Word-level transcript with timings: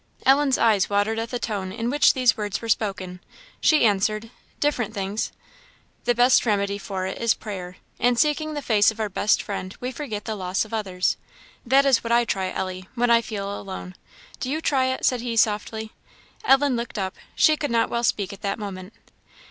Ellen's 0.25 0.57
eyes 0.57 0.89
watered 0.89 1.19
at 1.19 1.29
the 1.29 1.37
tone 1.37 1.71
in 1.71 1.91
which 1.91 2.15
these 2.15 2.35
words 2.35 2.59
were 2.59 2.67
spoken; 2.69 3.19
she 3.59 3.85
answered 3.85 4.31
"Different 4.59 4.95
things." 4.95 5.31
"The 6.05 6.15
best 6.15 6.43
remedy 6.43 6.79
for 6.79 7.05
it 7.05 7.19
is 7.21 7.35
prayer. 7.35 7.77
In 7.99 8.15
seeking 8.15 8.55
the 8.55 8.63
face 8.63 8.89
of 8.89 8.99
our 8.99 9.09
best 9.09 9.43
Friend 9.43 9.75
we 9.79 9.91
forget 9.91 10.25
the 10.25 10.33
loss 10.35 10.65
of 10.65 10.73
others. 10.73 11.17
That 11.63 11.85
is 11.85 12.03
what 12.03 12.11
I 12.11 12.25
try, 12.25 12.49
Ellie, 12.51 12.89
when 12.95 13.11
I 13.11 13.21
feel 13.21 13.55
alone; 13.61 13.93
do 14.39 14.49
you 14.49 14.59
try 14.59 14.87
it?" 14.87 15.05
said 15.05 15.21
he, 15.21 15.37
softly. 15.37 15.91
Ellen 16.45 16.75
looked 16.75 16.97
up; 16.97 17.15
she 17.35 17.55
could 17.55 17.69
not 17.69 17.91
well 17.91 18.03
speak 18.03 18.33
at 18.33 18.41
that 18.41 18.57
moment. 18.57 18.93